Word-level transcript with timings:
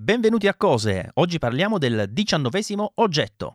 Benvenuti 0.00 0.46
a 0.46 0.54
Cose. 0.54 1.10
Oggi 1.14 1.40
parliamo 1.40 1.76
del 1.76 2.06
diciannovesimo 2.08 2.92
oggetto. 2.94 3.54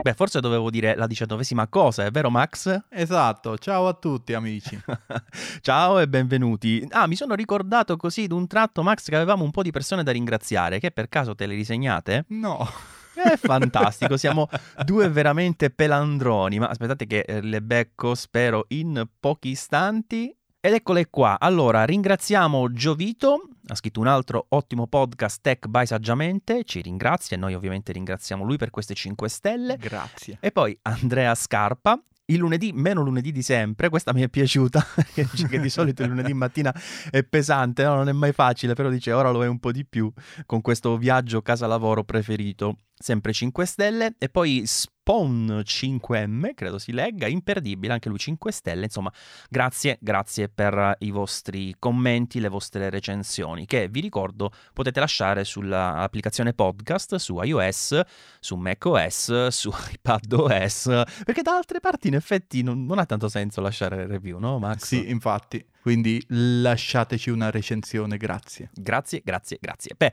Beh, 0.00 0.14
forse 0.14 0.40
dovevo 0.40 0.70
dire 0.70 0.96
la 0.96 1.06
diciannovesima 1.06 1.68
cosa, 1.68 2.06
è 2.06 2.10
vero 2.10 2.30
Max? 2.30 2.84
Esatto, 2.88 3.58
ciao 3.58 3.88
a 3.88 3.92
tutti 3.92 4.32
amici. 4.32 4.80
ciao 5.60 5.98
e 5.98 6.08
benvenuti. 6.08 6.88
Ah, 6.92 7.06
mi 7.06 7.14
sono 7.14 7.34
ricordato 7.34 7.98
così 7.98 8.26
d'un 8.26 8.46
tratto, 8.46 8.82
Max, 8.82 9.04
che 9.04 9.16
avevamo 9.16 9.44
un 9.44 9.50
po' 9.50 9.62
di 9.62 9.70
persone 9.70 10.02
da 10.02 10.12
ringraziare, 10.12 10.80
che 10.80 10.90
per 10.90 11.10
caso 11.10 11.34
te 11.34 11.44
le 11.44 11.54
risegnate? 11.54 12.24
No. 12.28 12.66
È 13.12 13.36
fantastico, 13.36 14.16
siamo 14.16 14.48
due 14.82 15.10
veramente 15.10 15.68
pelandroni, 15.68 16.58
ma 16.58 16.68
aspettate 16.68 17.06
che 17.06 17.18
eh, 17.20 17.42
le 17.42 17.60
becco, 17.60 18.14
spero, 18.14 18.64
in 18.68 19.06
pochi 19.20 19.50
istanti. 19.50 20.34
Ed 20.66 20.72
eccole 20.72 21.06
qua. 21.08 21.38
Allora, 21.38 21.84
ringraziamo 21.84 22.72
Giovito, 22.72 23.50
ha 23.68 23.74
scritto 23.76 24.00
un 24.00 24.08
altro 24.08 24.46
ottimo 24.48 24.88
podcast 24.88 25.40
Tech 25.40 25.68
by 25.68 25.86
Saggiamente, 25.86 26.64
ci 26.64 26.80
ringrazia 26.80 27.36
e 27.36 27.38
noi 27.38 27.54
ovviamente 27.54 27.92
ringraziamo 27.92 28.42
lui 28.42 28.56
per 28.56 28.70
queste 28.70 28.92
5 28.92 29.28
stelle. 29.28 29.76
Grazie. 29.76 30.38
E 30.40 30.50
poi 30.50 30.76
Andrea 30.82 31.32
Scarpa, 31.36 32.02
il 32.24 32.38
lunedì, 32.38 32.72
meno 32.72 33.02
lunedì 33.02 33.30
di 33.30 33.42
sempre, 33.42 33.88
questa 33.88 34.12
mi 34.12 34.22
è 34.22 34.28
piaciuta, 34.28 34.84
dice 35.14 35.46
che 35.46 35.60
di 35.60 35.70
solito 35.70 36.02
il 36.02 36.08
lunedì 36.08 36.34
mattina 36.34 36.74
è 37.12 37.22
pesante, 37.22 37.84
no? 37.84 37.94
non 37.94 38.08
è 38.08 38.12
mai 38.12 38.32
facile, 38.32 38.74
però 38.74 38.88
dice 38.88 39.12
ora 39.12 39.30
lo 39.30 39.44
è 39.44 39.46
un 39.46 39.60
po' 39.60 39.70
di 39.70 39.86
più 39.86 40.12
con 40.46 40.62
questo 40.62 40.96
viaggio 40.96 41.42
casa-lavoro 41.42 42.02
preferito 42.02 42.78
sempre 42.98 43.32
5 43.32 43.66
stelle, 43.66 44.14
e 44.18 44.28
poi 44.28 44.62
Spawn 44.64 45.62
5M, 45.64 46.54
credo 46.54 46.78
si 46.78 46.92
legga, 46.92 47.26
imperdibile, 47.26 47.92
anche 47.92 48.08
lui 48.08 48.18
5 48.18 48.50
stelle, 48.50 48.84
insomma, 48.84 49.12
grazie, 49.48 49.98
grazie 50.00 50.48
per 50.48 50.96
i 51.00 51.10
vostri 51.10 51.74
commenti, 51.78 52.40
le 52.40 52.48
vostre 52.48 52.90
recensioni, 52.90 53.66
che 53.66 53.88
vi 53.88 54.00
ricordo 54.00 54.50
potete 54.72 54.98
lasciare 54.98 55.44
sull'applicazione 55.44 56.54
podcast, 56.54 57.16
su 57.16 57.40
iOS, 57.40 58.00
su 58.40 58.56
macOS, 58.56 59.48
su 59.48 59.70
iPadOS, 59.92 61.02
perché 61.24 61.42
da 61.42 61.54
altre 61.54 61.80
parti 61.80 62.08
in 62.08 62.14
effetti 62.14 62.62
non, 62.62 62.84
non 62.84 62.98
ha 62.98 63.06
tanto 63.06 63.28
senso 63.28 63.60
lasciare 63.60 64.06
review, 64.06 64.38
no 64.38 64.58
Max? 64.58 64.86
Sì, 64.86 65.10
infatti, 65.10 65.64
quindi 65.80 66.20
lasciateci 66.26 67.30
una 67.30 67.50
recensione, 67.50 68.16
grazie. 68.16 68.70
Grazie, 68.74 69.20
grazie, 69.22 69.58
grazie. 69.60 69.94
Beh, 69.96 70.12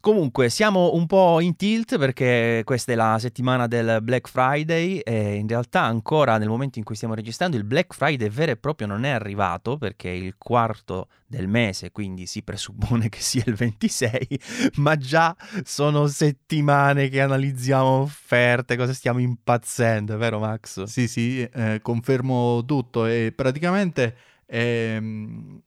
Comunque, 0.00 0.48
siamo 0.48 0.94
un 0.94 1.06
po' 1.06 1.40
in 1.40 1.56
tilt 1.56 1.98
perché 1.98 2.62
questa 2.64 2.92
è 2.92 2.94
la 2.94 3.16
settimana 3.18 3.66
del 3.66 3.98
Black 4.02 4.28
Friday 4.28 4.98
e 4.98 5.34
in 5.34 5.48
realtà 5.48 5.82
ancora 5.82 6.38
nel 6.38 6.48
momento 6.48 6.78
in 6.78 6.84
cui 6.84 6.94
stiamo 6.94 7.14
registrando 7.14 7.56
il 7.56 7.64
Black 7.64 7.94
Friday 7.94 8.28
vero 8.28 8.52
e 8.52 8.56
proprio 8.56 8.86
non 8.86 9.04
è 9.04 9.10
arrivato 9.10 9.76
perché 9.76 10.10
è 10.10 10.14
il 10.14 10.34
quarto 10.38 11.08
del 11.26 11.48
mese, 11.48 11.90
quindi 11.90 12.26
si 12.26 12.42
presuppone 12.42 13.08
che 13.08 13.20
sia 13.20 13.42
il 13.46 13.54
26, 13.54 14.40
ma 14.76 14.96
già 14.96 15.36
sono 15.64 16.06
settimane 16.06 17.08
che 17.08 17.20
analizziamo 17.20 18.00
offerte, 18.00 18.76
cosa 18.76 18.92
stiamo 18.92 19.18
impazzendo, 19.18 20.16
vero 20.16 20.38
Max? 20.38 20.84
Sì, 20.84 21.08
sì, 21.08 21.42
eh, 21.42 21.80
confermo 21.82 22.64
tutto 22.64 23.06
e 23.06 23.32
praticamente... 23.34 24.16
Ehm, 24.46 25.60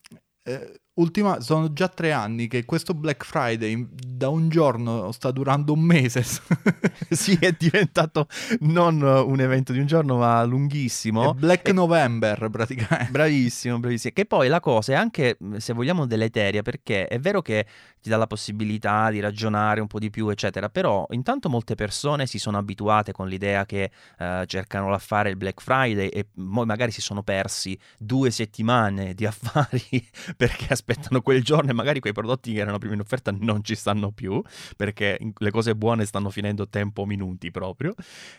eh, 0.44 0.82
ultima, 1.02 1.42
sono 1.42 1.74
già 1.74 1.88
tre 1.88 2.12
anni 2.12 2.48
che 2.48 2.64
questo 2.64 2.94
Black 2.94 3.26
Friday 3.26 3.88
da 3.92 4.30
un 4.30 4.50
giorno 4.50 5.12
sta 5.12 5.32
durando 5.32 5.74
un 5.74 5.82
mese. 5.82 6.24
sì, 7.10 7.38
è 7.40 7.52
diventato 7.58 8.28
non 8.60 9.02
un 9.02 9.40
evento 9.40 9.74
di 9.74 9.80
un 9.80 9.88
giorno, 9.88 10.18
ma 10.18 10.44
lunghissimo. 10.44 11.32
È 11.32 11.34
Black 11.34 11.68
e... 11.70 11.74
November 11.74 12.50
praticamente. 12.50 13.12
Bravissimo, 13.12 13.80
bravissimo. 13.80 14.14
Che 14.14 14.26
poi 14.26 14.48
la 14.48 14.60
cosa 14.60 14.94
è 14.94 14.96
anche, 14.96 15.38
se 15.58 15.74
vogliamo, 15.74 16.06
deleteria, 16.06 16.62
perché 16.62 17.08
è 17.08 17.20
vero 17.20 17.42
che 17.42 17.66
ti 18.00 18.10
dà 18.10 18.18
la 18.18 18.28
possibilità 18.28 19.10
di 19.10 19.20
ragionare 19.20 19.82
un 19.82 19.88
po' 19.88 20.00
di 20.00 20.10
più, 20.10 20.30
eccetera, 20.30 20.70
però 20.70 21.06
intanto 21.12 21.50
molte 21.50 21.76
persone 21.76 22.26
si 22.26 22.40
sono 22.40 22.58
abituate 22.58 23.12
con 23.12 23.28
l'idea 23.28 23.66
che 23.66 23.92
eh, 24.18 24.44
cercano 24.48 24.90
l'affare 24.90 25.30
il 25.30 25.36
Black 25.36 25.62
Friday 25.62 26.08
e 26.08 26.26
poi 26.26 26.66
magari 26.66 26.92
si 26.92 27.02
sono 27.02 27.24
persi 27.24 27.78
due 27.98 28.32
settimane 28.32 29.14
di 29.14 29.26
affari 29.26 29.82
perché 30.38 30.68
aspettano 30.70 30.91
aspettano 30.92 31.22
quel 31.22 31.44
giorno 31.44 31.72
e 31.72 31.74
magari 31.74 32.00
quei 32.00 32.14
prodotti 32.14 32.54
che 32.54 32.60
erano 32.60 32.78
prima 32.78 32.94
in 32.94 33.00
offerta 33.00 33.32
non 33.38 33.64
ci 33.64 33.76
stanno 33.76 34.12
più 34.12 34.42
perché 34.76 35.18
le 35.36 35.52
cose 35.52 35.76
buone 35.76 36.06
stanno 36.06 36.30
finendo 36.30 36.68
tempo 36.68 37.06
minuti 37.06 37.52
proprio. 37.52 37.94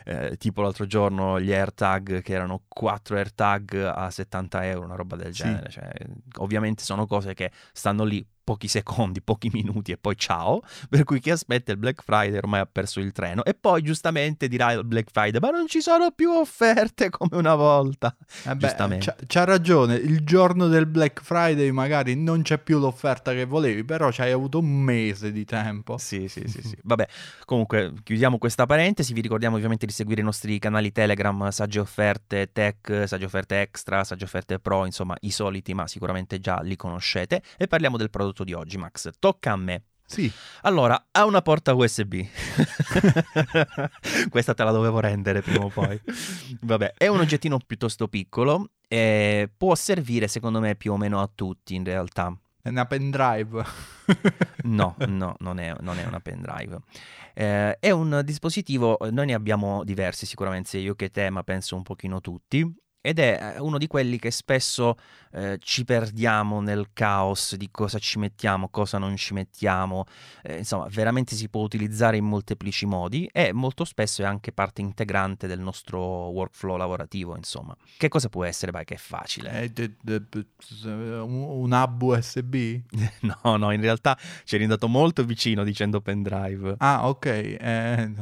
Eh, 0.05 0.37
tipo 0.37 0.61
l'altro 0.61 0.85
giorno 0.85 1.39
gli 1.39 1.51
AirTag 1.51 2.21
che 2.21 2.33
erano 2.33 2.63
4 2.67 3.17
AirTag 3.17 3.91
a 3.95 4.09
70 4.09 4.65
euro, 4.67 4.85
una 4.85 4.95
roba 4.95 5.15
del 5.15 5.33
genere. 5.33 5.69
Sì. 5.69 5.79
Cioè, 5.79 5.91
ovviamente 6.39 6.83
sono 6.83 7.05
cose 7.05 7.33
che 7.33 7.51
stanno 7.71 8.03
lì 8.03 8.25
pochi 8.43 8.67
secondi, 8.67 9.21
pochi 9.21 9.49
minuti 9.51 9.91
e 9.91 9.97
poi 9.97 10.15
ciao. 10.17 10.61
Per 10.89 11.03
cui 11.03 11.19
chi 11.19 11.31
aspetta 11.31 11.71
il 11.71 11.77
Black 11.77 12.03
Friday 12.03 12.37
ormai 12.37 12.59
ha 12.59 12.65
perso 12.65 12.99
il 12.99 13.11
treno. 13.11 13.43
E 13.43 13.53
poi 13.53 13.81
giustamente 13.81 14.47
dirà 14.47 14.71
il 14.73 14.83
Black 14.83 15.09
Friday: 15.11 15.39
Ma 15.39 15.49
non 15.49 15.67
ci 15.67 15.81
sono 15.81 16.11
più 16.11 16.31
offerte 16.31 17.09
come 17.09 17.37
una 17.37 17.55
volta. 17.55 18.15
Eh 18.43 18.55
beh, 18.55 18.67
giustamente. 18.67 19.15
C'ha, 19.27 19.43
ragione. 19.43 19.95
Il 19.95 20.23
giorno 20.23 20.67
del 20.67 20.85
Black 20.85 21.21
Friday 21.23 21.71
magari 21.71 22.15
non 22.15 22.41
c'è 22.41 22.57
più 22.57 22.79
l'offerta 22.79 23.31
che 23.31 23.45
volevi, 23.45 23.83
però 23.83 24.11
ci 24.11 24.21
hai 24.21 24.31
avuto 24.31 24.59
un 24.59 24.71
mese 24.71 25.31
di 25.31 25.45
tempo. 25.45 25.97
Sì, 25.97 26.27
sì, 26.27 26.43
sì. 26.47 26.61
sì. 26.61 26.77
Vabbè, 26.83 27.07
comunque 27.45 27.93
chiudiamo 28.03 28.37
questa 28.37 28.65
parentesi. 28.65 29.13
Vi 29.13 29.21
ricordiamo 29.21 29.55
ovviamente 29.55 29.85
di 29.85 29.91
seguire 29.93 30.21
i 30.21 30.23
nostri 30.23 30.59
canali 30.59 30.91
Telegram, 30.91 31.49
Sagge 31.49 31.79
Offerte 31.79 32.51
Tech, 32.51 33.03
Sagge 33.07 33.25
Offerte 33.25 33.61
Extra, 33.61 34.03
Sagge 34.03 34.25
Offerte 34.25 34.59
Pro, 34.59 34.85
insomma 34.85 35.15
i 35.21 35.31
soliti, 35.31 35.73
ma 35.73 35.87
sicuramente 35.87 36.39
già 36.39 36.59
li 36.61 36.75
conoscete. 36.75 37.41
E 37.57 37.67
parliamo 37.67 37.97
del 37.97 38.09
prodotto 38.09 38.32
prodotto 38.33 38.43
di 38.43 38.53
oggi, 38.53 38.77
Max. 38.77 39.09
Tocca 39.19 39.51
a 39.51 39.55
me. 39.55 39.83
Sì. 40.05 40.31
Allora, 40.61 41.07
ha 41.11 41.25
una 41.25 41.41
porta 41.41 41.73
USB. 41.73 42.21
Questa 44.29 44.53
te 44.53 44.63
la 44.63 44.71
dovevo 44.71 44.99
rendere 44.99 45.41
prima 45.41 45.63
o 45.63 45.69
poi. 45.69 45.99
Vabbè, 46.61 46.95
è 46.97 47.07
un 47.07 47.19
oggettino 47.19 47.59
piuttosto 47.65 48.07
piccolo 48.07 48.71
e 48.87 49.49
può 49.55 49.75
servire 49.75 50.27
secondo 50.27 50.59
me 50.59 50.75
più 50.75 50.91
o 50.91 50.97
meno 50.97 51.21
a 51.21 51.29
tutti 51.33 51.75
in 51.75 51.83
realtà. 51.83 52.35
È 52.61 52.69
una 52.69 52.85
pendrive. 52.85 53.63
no, 54.63 54.95
no, 55.07 55.35
non 55.39 55.59
è, 55.59 55.73
non 55.79 55.97
è 55.97 56.05
una 56.05 56.19
pendrive. 56.19 56.79
Eh, 57.33 57.77
è 57.79 57.91
un 57.91 58.21
dispositivo, 58.23 58.97
noi 59.09 59.27
ne 59.27 59.33
abbiamo 59.33 59.83
diversi 59.83 60.25
sicuramente, 60.25 60.69
sia 60.69 60.79
io 60.79 60.95
che 60.95 61.09
te, 61.09 61.29
ma 61.29 61.43
penso 61.43 61.75
un 61.75 61.83
pochino 61.83 62.21
tutti 62.21 62.81
ed 63.05 63.19
è 63.19 63.55
eh, 63.55 63.59
uno 63.59 63.77
di 63.77 63.87
quelli 63.87 64.17
che 64.17 64.31
spesso 64.31 64.95
eh, 65.33 65.57
ci 65.61 65.83
perdiamo 65.83 66.61
nel 66.61 66.91
caos 66.93 67.55
di 67.55 67.67
cosa 67.69 67.99
ci 67.99 68.17
mettiamo, 68.17 68.69
cosa 68.69 68.97
non 68.97 69.17
ci 69.17 69.33
mettiamo, 69.33 70.05
eh, 70.41 70.59
insomma 70.59 70.87
veramente 70.89 71.35
si 71.35 71.49
può 71.49 71.63
utilizzare 71.63 72.15
in 72.15 72.23
molteplici 72.23 72.85
modi 72.85 73.29
e 73.29 73.51
molto 73.51 73.83
spesso 73.83 74.21
è 74.21 74.25
anche 74.25 74.53
parte 74.53 74.79
integrante 74.79 75.47
del 75.47 75.59
nostro 75.59 75.99
workflow 75.99 76.77
lavorativo, 76.77 77.35
insomma. 77.35 77.75
Che 77.97 78.07
cosa 78.07 78.29
può 78.29 78.45
essere? 78.45 78.71
Beh, 78.71 78.85
che 78.85 78.93
è 78.93 78.97
facile. 78.97 79.69
un 80.95 81.71
hub 81.73 82.01
USB? 82.01 82.79
no, 83.43 83.57
no, 83.57 83.71
in 83.71 83.81
realtà 83.81 84.17
ci 84.45 84.55
eri 84.55 84.63
andato 84.63 84.87
molto 84.87 85.25
vicino 85.25 85.65
dicendo 85.65 85.99
pendrive. 85.99 86.75
Ah, 86.77 87.09
ok. 87.09 87.25
Eh, 87.25 88.13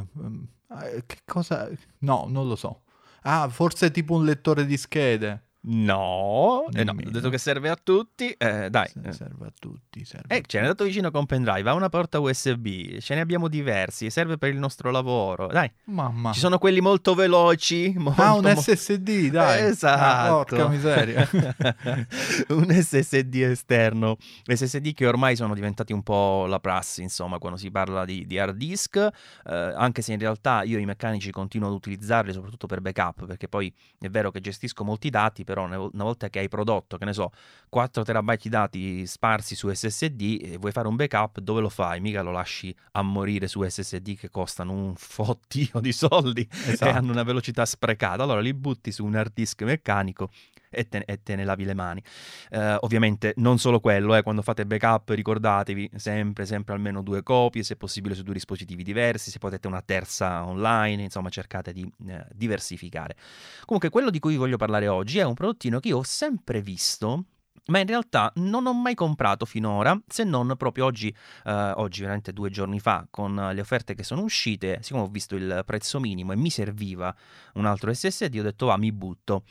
che 1.06 1.18
cosa? 1.24 1.70
No, 1.98 2.26
non 2.28 2.48
lo 2.48 2.56
so. 2.56 2.80
Ah, 3.24 3.48
forse 3.48 3.90
tipo 3.90 4.14
un 4.14 4.24
lettore 4.24 4.64
di 4.66 4.76
schede. 4.76 5.42
No, 5.64 6.66
eh 6.72 6.82
no, 6.82 6.90
ho 6.90 7.10
detto 7.10 7.30
che 7.30 7.38
serve 7.38 7.68
a 7.68 7.78
tutti. 7.80 8.30
Eh, 8.30 8.68
dai, 8.68 8.90
serve 9.10 9.46
a 9.46 9.52
tutti. 9.56 10.04
Serve 10.04 10.34
eh, 10.34 10.42
ce 10.44 10.58
n'è 10.58 10.64
andato 10.64 10.82
vicino 10.82 11.12
con 11.12 11.24
pendrive. 11.24 11.70
Ha 11.70 11.74
una 11.74 11.88
porta 11.88 12.18
USB. 12.18 12.98
Ce 12.98 13.14
ne 13.14 13.20
abbiamo 13.20 13.46
diversi. 13.46 14.10
Serve 14.10 14.38
per 14.38 14.50
il 14.50 14.58
nostro 14.58 14.90
lavoro. 14.90 15.46
Dai, 15.46 15.70
mamma. 15.84 16.32
Ci 16.32 16.40
sono 16.40 16.58
quelli 16.58 16.80
molto 16.80 17.14
veloci. 17.14 17.94
Molto, 18.02 18.20
ah, 18.20 18.34
un 18.34 18.52
SSD, 18.56 19.30
dai. 19.30 19.66
Esatto. 19.66 20.00
Ah, 20.02 20.44
porca 20.44 20.68
miseria. 20.68 21.28
un 22.48 22.66
SSD 22.68 23.34
esterno. 23.36 24.16
SSD 24.44 24.92
che 24.94 25.06
ormai 25.06 25.36
sono 25.36 25.54
diventati 25.54 25.92
un 25.92 26.02
po' 26.02 26.46
la 26.46 26.58
prassi, 26.58 27.02
insomma, 27.02 27.38
quando 27.38 27.56
si 27.56 27.70
parla 27.70 28.04
di, 28.04 28.26
di 28.26 28.36
hard 28.36 28.56
disk. 28.56 28.96
Eh, 28.96 29.54
anche 29.54 30.02
se 30.02 30.12
in 30.12 30.18
realtà 30.18 30.64
io 30.64 30.78
i 30.78 30.84
meccanici 30.84 31.30
continuo 31.30 31.68
ad 31.68 31.74
utilizzarli, 31.74 32.32
soprattutto 32.32 32.66
per 32.66 32.80
backup, 32.80 33.26
perché 33.26 33.46
poi 33.46 33.72
è 34.00 34.08
vero 34.08 34.32
che 34.32 34.40
gestisco 34.40 34.82
molti 34.82 35.08
dati 35.08 35.44
però 35.52 35.64
una 35.66 36.04
volta 36.04 36.30
che 36.30 36.38
hai 36.38 36.48
prodotto, 36.48 36.96
che 36.96 37.04
ne 37.04 37.12
so, 37.12 37.30
4 37.68 38.02
terabyte 38.02 38.42
di 38.44 38.48
dati 38.48 39.06
sparsi 39.06 39.54
su 39.54 39.70
SSD 39.70 40.38
e 40.42 40.56
vuoi 40.56 40.72
fare 40.72 40.88
un 40.88 40.96
backup, 40.96 41.40
dove 41.40 41.60
lo 41.60 41.68
fai? 41.68 42.00
Mica 42.00 42.22
lo 42.22 42.30
lasci 42.30 42.74
a 42.92 43.02
morire 43.02 43.48
su 43.48 43.62
SSD 43.62 44.16
che 44.16 44.30
costano 44.30 44.72
un 44.72 44.94
fottio 44.96 45.78
di 45.80 45.92
soldi 45.92 46.48
esatto. 46.50 46.84
e 46.86 46.88
hanno 46.88 47.12
una 47.12 47.22
velocità 47.22 47.66
sprecata. 47.66 48.22
Allora 48.22 48.40
li 48.40 48.54
butti 48.54 48.90
su 48.92 49.04
un 49.04 49.14
hard 49.14 49.32
disk 49.34 49.60
meccanico 49.62 50.30
e 50.72 50.88
te, 50.88 51.02
e 51.06 51.22
te 51.22 51.36
ne 51.36 51.44
lavi 51.44 51.64
le 51.64 51.74
mani. 51.74 52.02
Uh, 52.50 52.76
ovviamente 52.80 53.34
non 53.36 53.58
solo 53.58 53.80
quello, 53.80 54.14
eh, 54.14 54.22
quando 54.22 54.42
fate 54.42 54.66
backup 54.66 55.10
ricordatevi 55.10 55.90
sempre, 55.96 56.46
sempre 56.46 56.74
almeno 56.74 57.02
due 57.02 57.22
copie, 57.22 57.62
se 57.62 57.76
possibile 57.76 58.14
su 58.14 58.22
due 58.22 58.34
dispositivi 58.34 58.82
diversi, 58.82 59.30
se 59.30 59.38
potete 59.38 59.66
una 59.66 59.82
terza 59.82 60.44
online, 60.44 61.02
insomma 61.02 61.28
cercate 61.28 61.72
di 61.72 61.90
eh, 62.08 62.26
diversificare. 62.32 63.16
Comunque 63.64 63.90
quello 63.90 64.10
di 64.10 64.18
cui 64.18 64.36
voglio 64.36 64.56
parlare 64.56 64.88
oggi 64.88 65.18
è 65.18 65.24
un 65.24 65.34
prodottino 65.34 65.80
che 65.80 65.88
io 65.88 65.98
ho 65.98 66.02
sempre 66.02 66.60
visto 66.60 67.24
ma 67.66 67.78
in 67.78 67.86
realtà 67.86 68.32
non 68.36 68.66
ho 68.66 68.72
mai 68.72 68.94
comprato 68.94 69.44
finora, 69.44 69.98
se 70.06 70.24
non 70.24 70.54
proprio 70.56 70.84
oggi, 70.84 71.14
eh, 71.44 71.72
oggi 71.76 72.00
veramente 72.00 72.32
due 72.32 72.50
giorni 72.50 72.80
fa, 72.80 73.06
con 73.08 73.34
le 73.34 73.60
offerte 73.60 73.94
che 73.94 74.02
sono 74.02 74.22
uscite, 74.22 74.78
siccome 74.82 75.04
ho 75.04 75.08
visto 75.08 75.36
il 75.36 75.62
prezzo 75.64 76.00
minimo 76.00 76.32
e 76.32 76.36
mi 76.36 76.50
serviva 76.50 77.14
un 77.54 77.66
altro 77.66 77.92
SSD, 77.92 78.36
ho 78.38 78.42
detto 78.42 78.66
va, 78.66 78.76
mi 78.76 78.90
butto. 78.90 79.44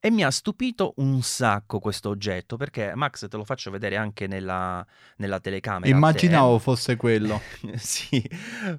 E 0.00 0.10
mi 0.10 0.24
ha 0.24 0.30
stupito 0.30 0.94
un 0.96 1.22
sacco 1.22 1.78
questo 1.78 2.08
oggetto 2.10 2.56
perché 2.56 2.94
Max 2.94 3.28
te 3.28 3.36
lo 3.36 3.44
faccio 3.44 3.70
vedere 3.70 3.96
anche 3.96 4.26
nella, 4.26 4.86
nella 5.16 5.40
telecamera. 5.40 5.94
Immaginavo 5.94 6.58
fosse 6.58 6.96
quello. 6.96 7.40
sì, 7.76 8.22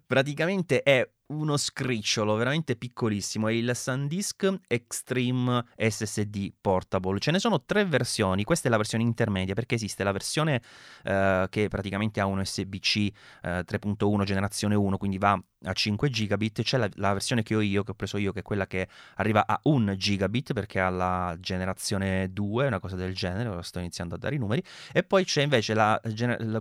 praticamente 0.06 0.84
è 0.84 1.08
uno 1.28 1.58
scricciolo 1.58 2.36
veramente 2.36 2.76
piccolissimo, 2.76 3.48
è 3.48 3.52
il 3.52 3.72
SanDisk 3.74 4.60
Extreme 4.68 5.66
SSD 5.76 6.54
Portable. 6.62 7.20
Ce 7.20 7.32
ne 7.32 7.40
sono 7.40 7.64
tre 7.64 7.86
versioni, 7.86 8.44
questa 8.44 8.68
è 8.68 8.72
la 8.72 8.78
versione 8.78 9.04
intermedia 9.04 9.54
perché 9.54 9.76
esiste 9.76 10.04
la 10.04 10.12
versione 10.12 10.62
eh, 11.04 11.48
che 11.50 11.68
praticamente 11.68 12.22
ha 12.22 12.26
un 12.26 12.40
USB-C 12.40 12.96
eh, 12.96 13.12
3.1 13.42 14.24
generazione 14.24 14.76
1, 14.76 14.98
quindi 14.98 15.18
va 15.18 15.42
a 15.64 15.74
5 15.74 16.10
gigabit, 16.10 16.62
c'è 16.62 16.78
la, 16.78 16.88
la, 16.96 17.14
versione 17.14 17.42
che 17.42 17.56
ho 17.56 17.62
io, 17.62 17.84
che 17.84 17.92
ho 17.92 17.96
preso 17.96 18.18
io, 18.18 18.32
che 18.32 18.40
è 18.40 18.44
quella 18.44 18.68
che 18.68 18.88
arriva 19.16 19.46
a 19.48 19.60
1 19.64 19.96
gigabit 19.96 20.54
perché 20.54 20.80
ha 20.80 20.90
la 20.90 21.36
generazione 21.40 22.32
2, 22.32 22.68
una 22.68 22.80
cosa 22.80 22.96
del 22.96 23.14
genere, 23.16 23.50
ora 23.50 23.64
sto 23.64 23.80
iniziando 23.80 24.16
a 24.16 24.18
dare 24.18 24.36
i 24.36 24.38
numeri, 24.38 24.64
e 24.94 25.04
poi 25.04 25.26
c'è 25.26 25.42
invece 25.42 25.74
la, 25.74 26.00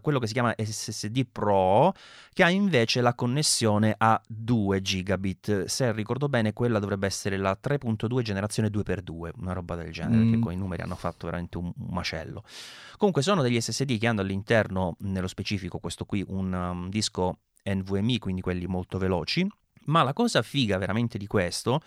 quello 0.00 0.18
che 0.18 0.26
si 0.26 0.32
chiama 0.32 0.54
SSD 0.56 1.26
Pro, 1.30 1.94
che 2.32 2.42
ha 2.42 2.50
invece 2.50 3.00
la 3.00 3.14
connessione 3.14 3.94
a 3.96 4.20
2 4.26 4.55
gigabit. 4.80 5.64
Se 5.64 5.92
ricordo 5.92 6.28
bene, 6.28 6.52
quella 6.52 6.78
dovrebbe 6.78 7.06
essere 7.06 7.36
la 7.36 7.58
3.2 7.60 8.22
generazione 8.22 8.68
2x2, 8.68 9.30
una 9.38 9.52
roba 9.52 9.74
del 9.74 9.92
genere, 9.92 10.16
mm. 10.16 10.30
perché 10.30 10.38
con 10.38 10.52
i 10.52 10.56
numeri 10.56 10.82
hanno 10.82 10.94
fatto 10.94 11.26
veramente 11.26 11.58
un, 11.58 11.66
un, 11.66 11.88
macello. 11.90 12.42
Comunque 12.96 13.22
sono 13.22 13.42
degli 13.42 13.60
SSD 13.60 13.98
che 13.98 14.06
hanno 14.06 14.20
all'interno, 14.20 14.96
nello 15.00 15.28
specifico 15.28 15.78
questo 15.78 16.04
qui, 16.04 16.24
un 16.28 16.52
um, 16.52 16.88
disco 16.88 17.38
NVMe, 17.64 18.18
quindi 18.18 18.40
quelli 18.40 18.66
molto 18.66 18.98
veloci. 18.98 19.46
Ma 19.86 20.02
la 20.02 20.12
cosa 20.12 20.42
figa 20.42 20.78
veramente 20.78 21.16
di 21.16 21.26
questo 21.26 21.80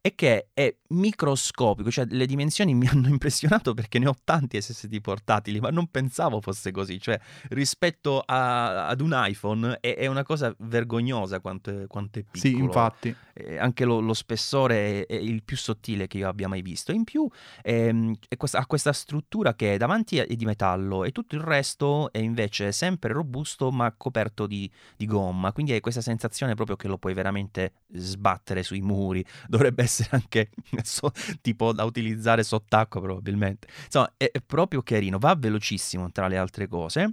è 0.00 0.14
che 0.14 0.48
è 0.52 0.74
microscopico, 0.88 1.90
cioè 1.90 2.06
le 2.08 2.26
dimensioni 2.26 2.74
mi 2.74 2.86
hanno 2.88 3.08
impressionato 3.08 3.74
perché 3.74 3.98
ne 3.98 4.08
ho 4.08 4.16
tanti 4.24 4.60
SSD 4.60 5.00
portatili, 5.00 5.60
ma 5.60 5.70
non 5.70 5.88
pensavo 5.88 6.40
fosse 6.40 6.70
così, 6.70 7.00
cioè 7.00 7.18
rispetto 7.50 8.22
a, 8.24 8.86
ad 8.86 9.00
un 9.00 9.12
iPhone 9.14 9.78
è, 9.80 9.96
è, 9.96 10.06
una 10.06 10.22
cosa 10.22 10.54
vergognosa 10.60 11.40
quanto 11.40 11.82
è, 11.82 11.86
quanto 11.86 12.18
è 12.18 12.22
piccolo. 12.22 12.54
Sì, 12.54 12.58
infatti. 12.58 13.14
Eh, 13.34 13.58
anche 13.58 13.84
lo, 13.84 14.00
lo 14.00 14.14
spessore 14.14 15.06
è, 15.06 15.06
è, 15.06 15.14
il 15.14 15.42
più 15.42 15.56
sottile 15.56 16.06
che 16.06 16.18
io 16.18 16.28
abbia 16.28 16.48
mai 16.48 16.62
visto. 16.62 16.92
In 16.92 17.04
più 17.04 17.28
ehm, 17.62 18.14
questa, 18.36 18.58
ha 18.58 18.66
questa 18.66 18.92
struttura 18.92 19.54
che 19.54 19.76
davanti 19.76 20.18
è 20.18 20.34
di 20.34 20.44
metallo 20.44 21.04
e 21.04 21.12
tutto 21.12 21.34
il 21.34 21.42
resto 21.42 22.10
è 22.12 22.18
invece 22.18 22.72
sempre 22.72 23.12
robusto 23.12 23.70
ma 23.70 23.92
coperto 23.96 24.46
di, 24.46 24.70
di 24.96 25.06
gomma, 25.06 25.52
quindi 25.52 25.72
hai 25.72 25.80
questa 25.80 26.00
sensazione 26.00 26.54
proprio 26.54 26.76
che 26.76 26.88
lo 26.88 26.98
puoi 26.98 27.14
veramente 27.14 27.72
sbattere 27.92 28.62
sui 28.62 28.80
muri, 28.80 29.24
dovrebbe 29.46 29.82
essere 29.82 29.89
anche 30.10 30.50
so, 30.82 31.10
tipo 31.40 31.72
da 31.72 31.84
utilizzare 31.84 32.42
sott'acqua 32.42 33.00
probabilmente. 33.00 33.68
Insomma, 33.84 34.12
è, 34.16 34.30
è 34.30 34.40
proprio 34.40 34.82
carino, 34.82 35.18
va 35.18 35.34
velocissimo 35.36 36.10
tra 36.12 36.28
le 36.28 36.36
altre 36.38 36.68
cose. 36.68 37.12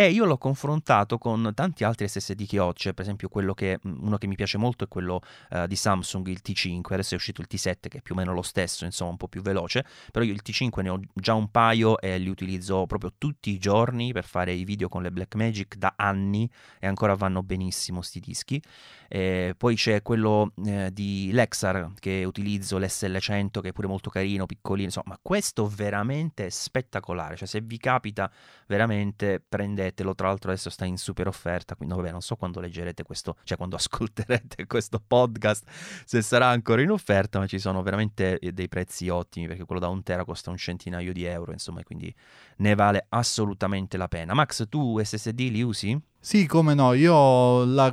E 0.00 0.10
io 0.10 0.26
l'ho 0.26 0.38
confrontato 0.38 1.18
con 1.18 1.50
tanti 1.56 1.82
altri 1.82 2.06
SSD 2.06 2.46
che 2.46 2.60
ho, 2.60 2.72
cioè 2.72 2.92
per 2.92 3.02
esempio 3.02 3.28
quello 3.28 3.52
che, 3.52 3.80
uno 3.82 4.16
che 4.16 4.28
mi 4.28 4.36
piace 4.36 4.56
molto 4.56 4.84
è 4.84 4.86
quello 4.86 5.20
uh, 5.50 5.66
di 5.66 5.74
Samsung, 5.74 6.24
il 6.28 6.38
T5, 6.40 6.82
adesso 6.92 7.14
è 7.14 7.16
uscito 7.16 7.40
il 7.40 7.48
T7 7.50 7.88
che 7.88 7.98
è 7.98 8.00
più 8.00 8.14
o 8.14 8.16
meno 8.16 8.32
lo 8.32 8.42
stesso, 8.42 8.84
insomma 8.84 9.10
un 9.10 9.16
po' 9.16 9.26
più 9.26 9.42
veloce, 9.42 9.84
però 10.12 10.24
io 10.24 10.32
il 10.32 10.40
T5 10.44 10.82
ne 10.82 10.88
ho 10.88 11.00
già 11.14 11.34
un 11.34 11.50
paio 11.50 11.98
e 11.98 12.16
li 12.18 12.28
utilizzo 12.28 12.86
proprio 12.86 13.12
tutti 13.18 13.50
i 13.50 13.58
giorni 13.58 14.12
per 14.12 14.22
fare 14.22 14.52
i 14.52 14.62
video 14.62 14.88
con 14.88 15.02
le 15.02 15.10
Blackmagic 15.10 15.74
da 15.74 15.94
anni 15.96 16.48
e 16.78 16.86
ancora 16.86 17.16
vanno 17.16 17.42
benissimo 17.42 18.00
sti 18.00 18.20
dischi. 18.20 18.62
E 19.08 19.54
poi 19.56 19.74
c'è 19.74 20.02
quello 20.02 20.52
eh, 20.64 20.90
di 20.92 21.30
Lexar 21.32 21.94
che 21.98 22.22
utilizzo, 22.24 22.78
l'SL100 22.78 23.60
che 23.60 23.70
è 23.70 23.72
pure 23.72 23.88
molto 23.88 24.10
carino, 24.10 24.46
piccolino, 24.46 24.84
insomma 24.84 25.18
questo 25.20 25.66
veramente 25.66 26.46
è 26.46 26.50
spettacolare, 26.50 27.34
cioè 27.34 27.48
se 27.48 27.60
vi 27.62 27.78
capita 27.78 28.30
veramente 28.68 29.42
prendete 29.44 29.87
leggetelo, 29.88 30.14
tra 30.14 30.28
l'altro 30.28 30.50
adesso 30.50 30.70
sta 30.70 30.84
in 30.84 30.96
super 30.96 31.26
offerta, 31.26 31.74
quindi 31.74 31.94
vabbè 31.94 32.10
non 32.10 32.20
so 32.20 32.36
quando 32.36 32.60
leggerete 32.60 33.02
questo, 33.02 33.36
cioè 33.44 33.56
quando 33.56 33.76
ascolterete 33.76 34.66
questo 34.66 35.02
podcast 35.04 35.64
se 36.04 36.22
sarà 36.22 36.48
ancora 36.48 36.82
in 36.82 36.90
offerta, 36.90 37.38
ma 37.38 37.46
ci 37.46 37.58
sono 37.58 37.82
veramente 37.82 38.38
dei 38.52 38.68
prezzi 38.68 39.08
ottimi 39.08 39.46
perché 39.46 39.64
quello 39.64 39.80
da 39.80 39.88
un 39.88 40.02
tera 40.02 40.24
costa 40.24 40.50
un 40.50 40.56
centinaio 40.56 41.12
di 41.12 41.24
euro, 41.24 41.52
insomma, 41.52 41.82
quindi 41.82 42.14
ne 42.58 42.74
vale 42.74 43.06
assolutamente 43.08 43.96
la 43.96 44.08
pena. 44.08 44.34
Max, 44.34 44.68
tu 44.68 45.00
SSD 45.02 45.40
li 45.50 45.62
usi? 45.62 46.00
Sì, 46.20 46.46
come 46.46 46.74
no, 46.74 46.94
io 46.94 47.14
ho 47.14 47.64
la, 47.64 47.92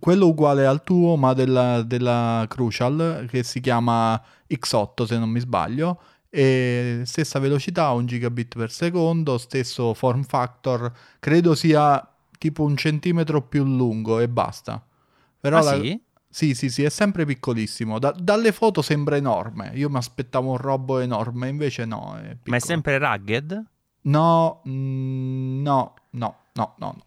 quello 0.00 0.26
uguale 0.26 0.66
al 0.66 0.82
tuo, 0.82 1.16
ma 1.16 1.32
della, 1.32 1.82
della 1.82 2.44
Crucial, 2.48 3.26
che 3.30 3.44
si 3.44 3.60
chiama 3.60 4.20
X8 4.48 5.04
se 5.04 5.16
non 5.16 5.30
mi 5.30 5.38
sbaglio, 5.38 6.00
e 6.30 7.02
stessa 7.04 7.38
velocità, 7.38 7.90
1 7.92 8.06
gigabit 8.06 8.56
per 8.56 8.70
secondo, 8.70 9.38
stesso 9.38 9.94
form 9.94 10.22
factor, 10.22 10.92
credo 11.18 11.54
sia 11.54 12.06
tipo 12.38 12.62
un 12.62 12.76
centimetro 12.76 13.42
più 13.42 13.64
lungo 13.64 14.20
e 14.20 14.28
basta. 14.28 14.84
Però 15.40 15.58
ah, 15.58 15.62
la... 15.62 15.80
sì? 15.80 16.00
Sì, 16.28 16.54
sì, 16.54 16.68
sì, 16.68 16.82
è 16.82 16.90
sempre 16.90 17.24
piccolissimo. 17.24 17.98
Da, 17.98 18.10
dalle 18.12 18.52
foto 18.52 18.82
sembra 18.82 19.16
enorme. 19.16 19.70
Io 19.74 19.88
mi 19.88 19.96
aspettavo 19.96 20.50
un 20.50 20.58
robo 20.58 20.98
enorme, 20.98 21.48
invece 21.48 21.86
no. 21.86 22.18
È 22.18 22.36
Ma 22.44 22.56
è 22.56 22.60
sempre 22.60 22.98
rugged? 22.98 23.64
No, 24.02 24.60
mm, 24.68 25.62
no, 25.62 25.94
no, 26.10 26.36
no, 26.52 26.74
no, 26.76 26.94
no. 26.96 27.02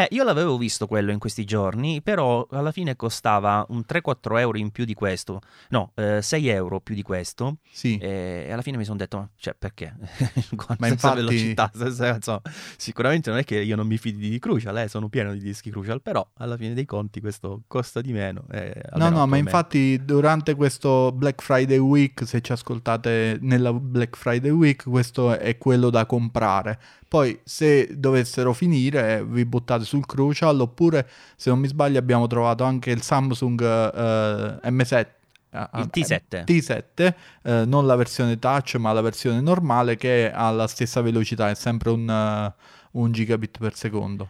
Eh, 0.00 0.08
io 0.12 0.24
l'avevo 0.24 0.56
visto 0.56 0.86
quello 0.86 1.10
in 1.10 1.18
questi 1.18 1.44
giorni, 1.44 2.00
però 2.00 2.46
alla 2.52 2.72
fine 2.72 2.96
costava 2.96 3.66
un 3.68 3.82
3-4 3.86 4.38
euro 4.38 4.56
in 4.56 4.70
più 4.70 4.86
di 4.86 4.94
questo. 4.94 5.42
No, 5.68 5.92
eh, 5.94 6.22
6 6.22 6.48
euro 6.48 6.80
più 6.80 6.94
di 6.94 7.02
questo. 7.02 7.56
Sì. 7.70 7.98
E, 7.98 8.48
alla 8.50 8.62
fine 8.62 8.78
mi 8.78 8.84
sono 8.84 8.96
detto, 8.96 9.30
cioè, 9.36 9.54
perché? 9.58 9.94
Ma 10.78 10.88
infatti... 10.88 11.16
velocità, 11.16 11.70
senza, 11.92 12.40
sicuramente 12.78 13.28
non 13.28 13.40
è 13.40 13.44
che 13.44 13.60
io 13.60 13.76
non 13.76 13.86
mi 13.86 13.98
fidi 13.98 14.30
di 14.30 14.38
Crucial, 14.38 14.78
eh, 14.78 14.88
sono 14.88 15.10
pieno 15.10 15.34
di 15.34 15.40
dischi 15.40 15.70
Crucial, 15.70 16.00
però 16.00 16.26
alla 16.38 16.56
fine 16.56 16.72
dei 16.72 16.86
conti 16.86 17.20
questo 17.20 17.64
costa 17.66 18.00
di 18.00 18.14
meno. 18.14 18.46
Eh, 18.50 18.80
no, 18.94 19.10
no, 19.10 19.26
ma 19.26 19.36
infatti 19.36 20.02
durante 20.02 20.54
questo 20.54 21.12
Black 21.12 21.42
Friday 21.42 21.76
Week, 21.76 22.26
se 22.26 22.40
ci 22.40 22.52
ascoltate 22.52 23.36
nella 23.42 23.74
Black 23.74 24.16
Friday 24.16 24.50
Week, 24.50 24.82
questo 24.82 25.36
è 25.38 25.58
quello 25.58 25.90
da 25.90 26.06
comprare 26.06 26.78
poi 27.10 27.40
se 27.42 27.88
dovessero 27.98 28.52
finire 28.52 29.24
vi 29.24 29.44
buttate 29.44 29.84
sul 29.90 30.06
Crucial 30.06 30.60
oppure 30.60 31.08
se 31.36 31.50
non 31.50 31.58
mi 31.58 31.66
sbaglio 31.66 31.98
abbiamo 31.98 32.26
trovato 32.26 32.64
anche 32.64 32.90
il 32.90 33.02
Samsung 33.02 33.60
uh, 33.60 34.66
M7 34.68 35.06
il 35.52 35.90
T7, 35.92 36.44
T7 36.44 37.14
eh, 37.42 37.64
non 37.66 37.84
la 37.84 37.96
versione 37.96 38.38
touch 38.38 38.76
ma 38.76 38.92
la 38.92 39.00
versione 39.00 39.40
normale 39.40 39.96
che 39.96 40.30
ha 40.32 40.48
la 40.52 40.68
stessa 40.68 41.00
velocità 41.00 41.50
è 41.50 41.56
sempre 41.56 41.90
un, 41.90 42.08
uh, 42.08 43.00
un 43.00 43.10
gigabit 43.10 43.58
per 43.58 43.74
secondo. 43.74 44.28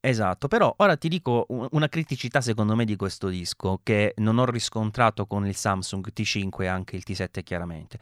Esatto, 0.00 0.48
però 0.48 0.72
ora 0.78 0.96
ti 0.96 1.08
dico 1.08 1.46
una 1.48 1.88
criticità 1.88 2.40
secondo 2.40 2.74
me 2.74 2.86
di 2.86 2.96
questo 2.96 3.28
disco 3.28 3.80
che 3.82 4.14
non 4.16 4.38
ho 4.38 4.46
riscontrato 4.46 5.26
con 5.26 5.46
il 5.46 5.54
Samsung 5.54 6.08
T5 6.12 6.62
e 6.62 6.66
anche 6.66 6.96
il 6.96 7.04
T7 7.06 7.42
chiaramente 7.44 7.98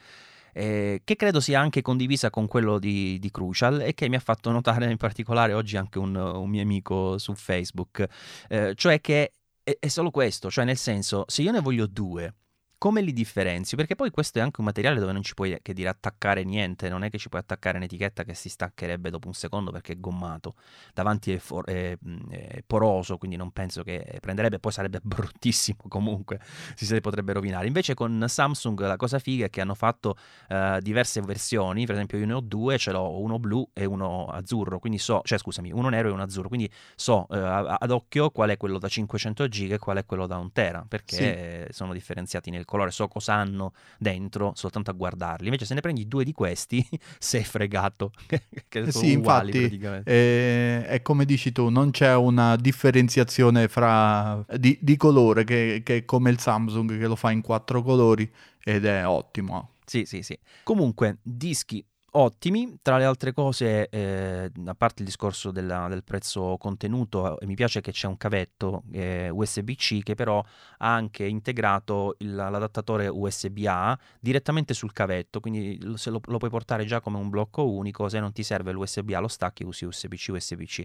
eh, 0.52 1.02
che 1.04 1.16
credo 1.16 1.40
sia 1.40 1.60
anche 1.60 1.82
condivisa 1.82 2.30
con 2.30 2.46
quello 2.46 2.78
di, 2.78 3.18
di, 3.18 3.30
Crucial 3.30 3.80
e 3.80 3.94
che 3.94 4.08
mi 4.08 4.16
ha 4.16 4.20
fatto 4.20 4.50
notare 4.50 4.90
in 4.90 4.96
particolare 4.96 5.52
oggi 5.52 5.76
anche 5.76 5.98
un, 5.98 6.14
un 6.14 6.48
mio 6.48 6.62
amico 6.62 7.18
su 7.18 7.34
Facebook, 7.34 8.06
eh, 8.48 8.74
cioè 8.74 9.00
che 9.00 9.32
è, 9.62 9.76
è 9.78 9.88
solo 9.88 10.10
questo, 10.10 10.50
cioè 10.50 10.64
nel 10.64 10.76
senso 10.76 11.24
se 11.26 11.42
io 11.42 11.52
ne 11.52 11.60
voglio 11.60 11.86
due 11.86 12.34
come 12.80 13.02
li 13.02 13.12
differenzi? 13.12 13.76
Perché 13.76 13.94
poi 13.94 14.10
questo 14.10 14.38
è 14.38 14.40
anche 14.40 14.60
un 14.60 14.64
materiale 14.64 14.98
dove 14.98 15.12
non 15.12 15.22
ci 15.22 15.34
puoi 15.34 15.58
che 15.60 15.74
dire 15.74 15.90
attaccare 15.90 16.44
niente, 16.44 16.88
non 16.88 17.04
è 17.04 17.10
che 17.10 17.18
ci 17.18 17.28
puoi 17.28 17.42
attaccare 17.42 17.76
un'etichetta 17.76 18.24
che 18.24 18.32
si 18.32 18.48
staccherebbe 18.48 19.10
dopo 19.10 19.26
un 19.26 19.34
secondo 19.34 19.70
perché 19.70 19.92
è 19.92 20.00
gommato, 20.00 20.54
davanti 20.94 21.30
è, 21.30 21.36
for- 21.36 21.66
è, 21.66 21.94
è 22.30 22.62
poroso, 22.66 23.18
quindi 23.18 23.36
non 23.36 23.50
penso 23.50 23.82
che 23.82 24.16
prenderebbe, 24.22 24.60
poi 24.60 24.72
sarebbe 24.72 24.98
bruttissimo 25.04 25.80
comunque, 25.88 26.40
si 26.74 26.98
potrebbe 27.02 27.34
rovinare. 27.34 27.66
Invece 27.66 27.92
con 27.92 28.24
Samsung 28.26 28.80
la 28.80 28.96
cosa 28.96 29.18
figa 29.18 29.44
è 29.44 29.50
che 29.50 29.60
hanno 29.60 29.74
fatto 29.74 30.16
uh, 30.48 30.78
diverse 30.78 31.20
versioni, 31.20 31.84
per 31.84 31.96
esempio 31.96 32.16
io 32.16 32.24
ne 32.24 32.32
ho 32.32 32.40
due, 32.40 32.78
ce 32.78 32.92
l'ho 32.92 33.20
uno 33.20 33.38
blu 33.38 33.68
e 33.74 33.84
uno 33.84 34.24
azzurro, 34.28 34.78
quindi 34.78 34.98
so, 34.98 35.20
cioè 35.24 35.38
scusami, 35.38 35.70
uno 35.70 35.90
nero 35.90 36.08
e 36.08 36.12
uno 36.12 36.22
azzurro, 36.22 36.48
quindi 36.48 36.70
so 36.94 37.26
uh, 37.28 37.34
ad 37.36 37.90
occhio 37.90 38.30
qual 38.30 38.48
è 38.48 38.56
quello 38.56 38.78
da 38.78 38.88
500 38.88 39.48
giga 39.48 39.74
e 39.74 39.78
qual 39.78 39.98
è 39.98 40.06
quello 40.06 40.26
da 40.26 40.38
un 40.38 40.50
tera, 40.50 40.82
perché 40.88 41.66
sì. 41.66 41.74
sono 41.74 41.92
differenziati 41.92 42.48
nel 42.48 42.68
colore, 42.70 42.90
so 42.92 43.08
cosa 43.08 43.34
hanno 43.34 43.72
dentro 43.98 44.52
soltanto 44.54 44.90
a 44.90 44.94
guardarli. 44.94 45.46
Invece 45.46 45.66
se 45.66 45.74
ne 45.74 45.80
prendi 45.80 46.06
due 46.06 46.24
di 46.24 46.32
questi, 46.32 46.86
sei 47.18 47.44
fregato. 47.44 48.12
che 48.26 48.78
eh 48.78 48.92
sì, 48.92 49.12
infatti, 49.12 49.80
eh, 50.04 50.86
è 50.86 51.02
come 51.02 51.24
dici 51.24 51.52
tu, 51.52 51.68
non 51.68 51.90
c'è 51.90 52.14
una 52.14 52.56
differenziazione 52.56 53.68
fra, 53.68 54.44
di, 54.56 54.78
di 54.80 54.96
colore 54.96 55.44
che, 55.44 55.82
che, 55.84 55.96
è 55.98 56.04
come 56.04 56.30
il 56.30 56.38
Samsung 56.38 56.98
che 56.98 57.06
lo 57.06 57.16
fa 57.16 57.32
in 57.32 57.42
quattro 57.42 57.82
colori 57.82 58.30
ed 58.62 58.84
è 58.84 59.06
ottimo. 59.06 59.72
Sì, 59.84 60.04
sì, 60.04 60.22
sì. 60.22 60.38
Comunque, 60.62 61.18
dischi 61.22 61.84
ottimi. 62.12 62.78
Tra 62.82 62.98
le 62.98 63.04
altre 63.04 63.32
cose, 63.32 63.88
eh, 63.88 64.50
a 64.64 64.74
parte 64.74 65.02
il 65.02 65.06
discorso 65.06 65.50
della, 65.50 65.88
del 65.88 66.04
prezzo 66.04 66.56
contenuto, 66.58 67.38
eh, 67.38 67.46
mi 67.46 67.54
piace 67.54 67.80
che 67.80 67.92
c'è 67.92 68.06
un 68.06 68.16
cavetto 68.16 68.82
eh, 68.92 69.28
USB-C 69.28 70.02
che 70.02 70.14
però 70.14 70.42
ha 70.78 70.94
anche 70.94 71.24
integrato 71.24 72.16
il, 72.18 72.34
l'adattatore 72.34 73.08
USB-A 73.08 73.98
direttamente 74.18 74.74
sul 74.74 74.92
cavetto, 74.92 75.40
quindi 75.40 75.78
lo, 75.82 75.96
lo, 76.04 76.20
lo, 76.24 76.38
puoi 76.38 76.50
portare 76.50 76.84
già 76.84 77.00
come 77.00 77.18
un 77.18 77.28
blocco 77.28 77.68
unico, 77.68 78.08
se 78.08 78.20
non 78.20 78.32
ti 78.32 78.42
serve 78.42 78.72
l'USB-A 78.72 79.18
lo 79.20 79.28
stacchi 79.28 79.64
usi 79.64 79.84
USB-C, 79.84 80.28
USB-C. 80.30 80.82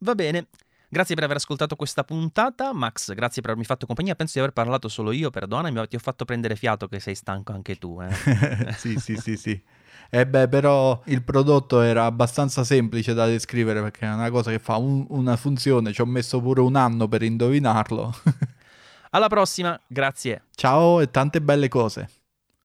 Va 0.00 0.14
bene, 0.14 0.48
Grazie 0.94 1.16
per 1.16 1.24
aver 1.24 1.38
ascoltato 1.38 1.74
questa 1.74 2.04
puntata. 2.04 2.72
Max, 2.72 3.14
grazie 3.14 3.42
per 3.42 3.50
avermi 3.50 3.66
fatto 3.66 3.84
compagnia. 3.84 4.14
Penso 4.14 4.34
di 4.34 4.38
aver 4.38 4.52
parlato 4.52 4.86
solo 4.86 5.10
io, 5.10 5.28
perdonami, 5.28 5.88
ti 5.88 5.96
ho 5.96 5.98
fatto 5.98 6.24
prendere 6.24 6.54
fiato 6.54 6.86
che 6.86 7.00
sei 7.00 7.16
stanco 7.16 7.52
anche 7.52 7.74
tu. 7.74 8.00
Eh? 8.00 8.14
sì, 8.78 8.96
sì, 9.00 9.16
sì, 9.16 9.36
sì. 9.36 9.50
E 10.08 10.20
eh 10.20 10.24
beh, 10.24 10.46
però 10.46 11.02
il 11.06 11.24
prodotto 11.24 11.80
era 11.80 12.04
abbastanza 12.04 12.62
semplice 12.62 13.12
da 13.12 13.26
descrivere 13.26 13.82
perché 13.82 14.06
è 14.06 14.12
una 14.12 14.30
cosa 14.30 14.52
che 14.52 14.60
fa 14.60 14.76
un, 14.76 15.04
una 15.08 15.34
funzione. 15.34 15.92
Ci 15.92 16.00
ho 16.00 16.06
messo 16.06 16.40
pure 16.40 16.60
un 16.60 16.76
anno 16.76 17.08
per 17.08 17.24
indovinarlo. 17.24 18.14
Alla 19.10 19.26
prossima, 19.26 19.76
grazie. 19.88 20.44
Ciao 20.54 21.00
e 21.00 21.10
tante 21.10 21.42
belle 21.42 21.66
cose. 21.66 22.08